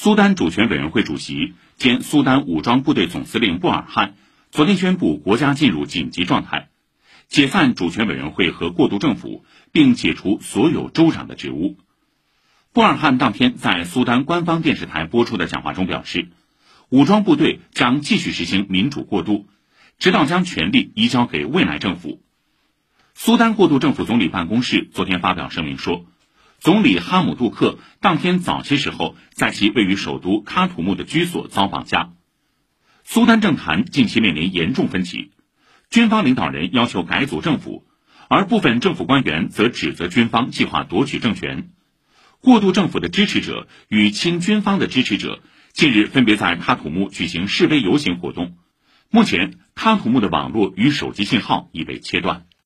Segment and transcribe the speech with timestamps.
[0.00, 4.14] 苏丹主权委员会主席兼苏丹武装部队总司令布尔汉
[4.52, 6.68] 昨天宣布国家进入紧急状态，
[7.26, 11.78] 解散主权委员会和过渡政府，并解除所有州长的职务。
[12.72, 16.28] 布尔汉当天在苏丹官方电视台播出的讲话中表示，
[16.90, 19.48] 武装部队将继续实行民主过渡，
[19.98, 22.22] 直到将权力移交给未来政府。
[23.14, 26.06] 苏丹过渡政府总理办公室昨天发表声明说，
[26.60, 32.10] 总理哈姆杜克当天早些时候在其位于首都喀土穆的居所遭绑架。
[33.04, 35.30] 苏丹政坛近期面临严重分歧，
[35.88, 37.86] 军方领导人要求改组政府，
[38.28, 41.70] 而部分政府官员则指责军方计划夺取政权。
[42.40, 45.40] 过渡政府的支持者与亲军方的支持者
[45.72, 48.56] 近日分别在喀土穆举行示威游行活动。
[49.10, 52.47] 目前，喀土穆的网络与手机信号已被切断。